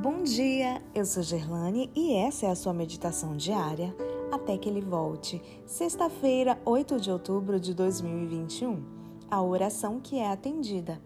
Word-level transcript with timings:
Bom 0.00 0.22
dia, 0.22 0.80
eu 0.94 1.04
sou 1.04 1.24
Gerlane 1.24 1.90
e 1.92 2.14
essa 2.14 2.46
é 2.46 2.50
a 2.50 2.54
sua 2.54 2.72
meditação 2.72 3.36
diária 3.36 3.92
até 4.30 4.56
que 4.56 4.68
ele 4.68 4.80
volte. 4.80 5.42
Sexta-feira, 5.66 6.56
8 6.64 7.00
de 7.00 7.10
outubro 7.10 7.58
de 7.58 7.74
2021. 7.74 8.80
A 9.28 9.42
oração 9.42 9.98
que 9.98 10.16
é 10.16 10.30
atendida. 10.30 11.02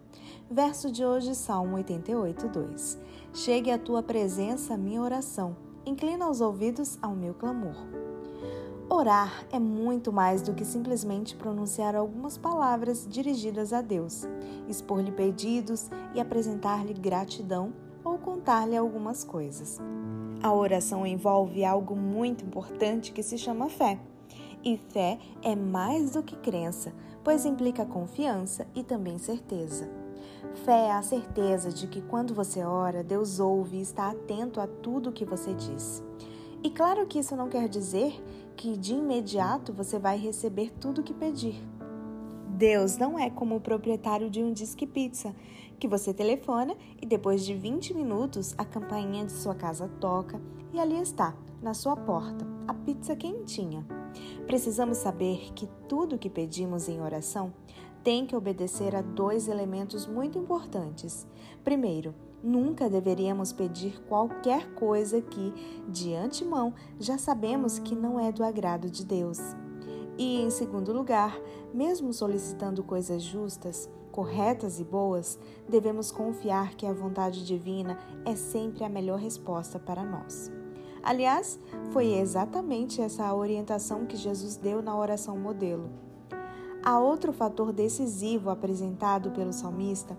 Verso 0.50 0.92
de 0.92 1.06
hoje, 1.06 1.34
Salmo 1.34 1.76
88, 1.76 2.48
2. 2.48 2.98
Chegue 3.32 3.70
à 3.70 3.78
tua 3.78 4.02
presença, 4.02 4.76
minha 4.76 5.00
oração. 5.00 5.56
Inclina 5.86 6.28
os 6.28 6.42
ouvidos 6.42 6.98
ao 7.00 7.16
meu 7.16 7.32
clamor. 7.32 7.76
Orar 8.90 9.46
é 9.50 9.58
muito 9.58 10.12
mais 10.12 10.42
do 10.42 10.52
que 10.52 10.66
simplesmente 10.66 11.34
pronunciar 11.34 11.96
algumas 11.96 12.36
palavras 12.36 13.06
dirigidas 13.08 13.72
a 13.72 13.80
Deus, 13.80 14.28
expor-lhe 14.68 15.10
pedidos 15.10 15.90
e 16.14 16.20
apresentar-lhe 16.20 16.92
gratidão 16.92 17.72
contar-lhe 18.22 18.76
algumas 18.76 19.22
coisas. 19.22 19.78
A 20.42 20.52
oração 20.52 21.06
envolve 21.06 21.64
algo 21.64 21.94
muito 21.94 22.44
importante 22.44 23.12
que 23.12 23.22
se 23.22 23.36
chama 23.36 23.68
fé. 23.68 23.98
E 24.64 24.76
fé 24.76 25.18
é 25.42 25.54
mais 25.54 26.12
do 26.12 26.22
que 26.22 26.36
crença, 26.36 26.92
pois 27.22 27.44
implica 27.44 27.84
confiança 27.84 28.66
e 28.74 28.82
também 28.82 29.18
certeza. 29.18 29.90
Fé 30.64 30.86
é 30.86 30.92
a 30.92 31.02
certeza 31.02 31.70
de 31.70 31.86
que 31.86 32.00
quando 32.00 32.34
você 32.34 32.62
ora, 32.64 33.02
Deus 33.02 33.40
ouve 33.40 33.78
e 33.78 33.82
está 33.82 34.10
atento 34.10 34.60
a 34.60 34.66
tudo 34.66 35.10
o 35.10 35.12
que 35.12 35.24
você 35.24 35.52
diz. 35.54 36.02
E 36.62 36.70
claro 36.70 37.06
que 37.06 37.18
isso 37.18 37.34
não 37.34 37.48
quer 37.48 37.68
dizer 37.68 38.22
que 38.56 38.76
de 38.76 38.94
imediato 38.94 39.72
você 39.72 39.98
vai 39.98 40.16
receber 40.16 40.72
tudo 40.78 41.00
o 41.00 41.04
que 41.04 41.12
pedir. 41.12 41.60
Deus 42.62 42.96
não 42.96 43.18
é 43.18 43.28
como 43.28 43.56
o 43.56 43.60
proprietário 43.60 44.30
de 44.30 44.40
um 44.40 44.52
disque 44.52 44.86
pizza, 44.86 45.34
que 45.80 45.88
você 45.88 46.14
telefona 46.14 46.76
e 47.02 47.04
depois 47.04 47.44
de 47.44 47.54
20 47.54 47.92
minutos 47.92 48.54
a 48.56 48.64
campainha 48.64 49.24
de 49.24 49.32
sua 49.32 49.52
casa 49.52 49.88
toca 49.98 50.40
e 50.72 50.78
ali 50.78 50.96
está, 50.96 51.36
na 51.60 51.74
sua 51.74 51.96
porta, 51.96 52.46
a 52.68 52.72
pizza 52.72 53.16
quentinha. 53.16 53.84
Precisamos 54.46 54.98
saber 54.98 55.52
que 55.56 55.68
tudo 55.88 56.16
que 56.16 56.30
pedimos 56.30 56.88
em 56.88 57.00
oração 57.00 57.52
tem 58.04 58.24
que 58.26 58.36
obedecer 58.36 58.94
a 58.94 59.02
dois 59.02 59.48
elementos 59.48 60.06
muito 60.06 60.38
importantes. 60.38 61.26
Primeiro, 61.64 62.14
nunca 62.44 62.88
deveríamos 62.88 63.52
pedir 63.52 64.00
qualquer 64.04 64.72
coisa 64.74 65.20
que, 65.20 65.52
de 65.88 66.14
antemão, 66.14 66.72
já 67.00 67.18
sabemos 67.18 67.80
que 67.80 67.96
não 67.96 68.20
é 68.20 68.30
do 68.30 68.44
agrado 68.44 68.88
de 68.88 69.04
Deus. 69.04 69.40
E, 70.18 70.40
em 70.40 70.50
segundo 70.50 70.92
lugar, 70.92 71.40
mesmo 71.72 72.12
solicitando 72.12 72.82
coisas 72.82 73.22
justas, 73.22 73.88
corretas 74.10 74.78
e 74.78 74.84
boas, 74.84 75.38
devemos 75.68 76.12
confiar 76.12 76.74
que 76.74 76.86
a 76.86 76.92
vontade 76.92 77.44
divina 77.44 77.98
é 78.24 78.36
sempre 78.36 78.84
a 78.84 78.88
melhor 78.88 79.18
resposta 79.18 79.78
para 79.78 80.04
nós. 80.04 80.50
Aliás, 81.02 81.58
foi 81.90 82.12
exatamente 82.12 83.00
essa 83.00 83.24
a 83.24 83.34
orientação 83.34 84.06
que 84.06 84.16
Jesus 84.16 84.56
deu 84.56 84.80
na 84.80 84.96
oração 84.96 85.36
modelo. 85.36 85.90
Há 86.84 86.98
outro 86.98 87.32
fator 87.32 87.72
decisivo 87.72 88.50
apresentado 88.50 89.30
pelo 89.30 89.52
salmista 89.52 90.16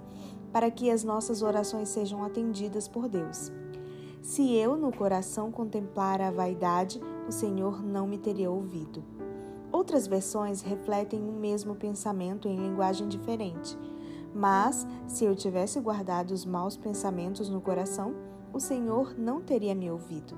para 0.51 0.69
que 0.69 0.89
as 0.91 1.03
nossas 1.03 1.41
orações 1.41 1.89
sejam 1.89 2.23
atendidas 2.23 2.87
por 2.87 3.07
Deus. 3.07 3.51
Se 4.21 4.53
eu 4.55 4.77
no 4.77 4.91
coração 4.91 5.51
contemplar 5.51 6.21
a 6.21 6.31
vaidade, 6.31 7.01
o 7.27 7.31
Senhor 7.31 7.83
não 7.83 8.07
me 8.07 8.17
teria 8.17 8.49
ouvido. 8.49 9.03
Outras 9.83 10.07
versões 10.07 10.61
refletem 10.61 11.19
o 11.19 11.33
mesmo 11.33 11.75
pensamento 11.75 12.47
em 12.47 12.55
linguagem 12.55 13.05
diferente. 13.05 13.77
Mas, 14.33 14.87
se 15.09 15.25
eu 15.25 15.35
tivesse 15.35 15.77
guardado 15.81 16.31
os 16.31 16.45
maus 16.45 16.77
pensamentos 16.77 17.49
no 17.49 17.59
coração, 17.59 18.15
o 18.53 18.61
Senhor 18.61 19.13
não 19.19 19.41
teria 19.41 19.75
me 19.75 19.91
ouvido. 19.91 20.37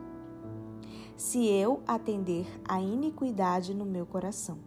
Se 1.16 1.48
eu 1.48 1.84
atender 1.86 2.48
à 2.68 2.82
iniquidade 2.82 3.76
no 3.76 3.86
meu 3.86 4.08
coração. 4.08 4.58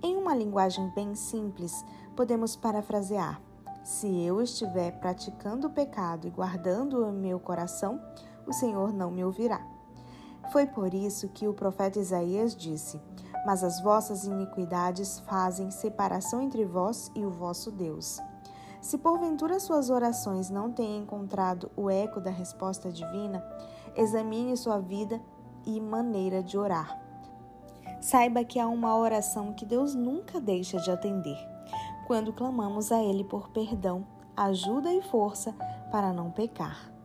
Em 0.00 0.16
uma 0.16 0.32
linguagem 0.32 0.88
bem 0.94 1.16
simples, 1.16 1.84
podemos 2.14 2.54
parafrasear: 2.54 3.42
Se 3.82 4.06
eu 4.22 4.40
estiver 4.40 4.92
praticando 5.00 5.66
o 5.66 5.70
pecado 5.70 6.28
e 6.28 6.30
guardando 6.30 7.04
o 7.04 7.10
meu 7.12 7.40
coração, 7.40 8.00
o 8.46 8.52
Senhor 8.52 8.92
não 8.92 9.10
me 9.10 9.24
ouvirá. 9.24 9.60
Foi 10.52 10.66
por 10.66 10.94
isso 10.94 11.28
que 11.30 11.48
o 11.48 11.52
profeta 11.52 11.98
Isaías 11.98 12.54
disse: 12.54 13.00
Mas 13.44 13.64
as 13.64 13.80
vossas 13.80 14.24
iniquidades 14.24 15.20
fazem 15.20 15.70
separação 15.70 16.42
entre 16.42 16.64
vós 16.64 17.10
e 17.14 17.24
o 17.24 17.30
vosso 17.30 17.70
Deus. 17.70 18.20
Se 18.80 18.96
porventura 18.96 19.58
suas 19.58 19.90
orações 19.90 20.50
não 20.50 20.70
têm 20.70 20.98
encontrado 20.98 21.70
o 21.76 21.90
eco 21.90 22.20
da 22.20 22.30
resposta 22.30 22.90
divina, 22.90 23.44
examine 23.96 24.56
sua 24.56 24.78
vida 24.78 25.20
e 25.66 25.80
maneira 25.80 26.42
de 26.42 26.56
orar. 26.56 26.98
Saiba 28.00 28.44
que 28.44 28.60
há 28.60 28.68
uma 28.68 28.96
oração 28.96 29.52
que 29.52 29.66
Deus 29.66 29.94
nunca 29.94 30.40
deixa 30.40 30.78
de 30.78 30.90
atender, 30.90 31.38
quando 32.06 32.32
clamamos 32.32 32.92
a 32.92 33.02
Ele 33.02 33.24
por 33.24 33.50
perdão, 33.50 34.06
ajuda 34.36 34.92
e 34.92 35.02
força 35.02 35.52
para 35.90 36.12
não 36.12 36.30
pecar. 36.30 36.97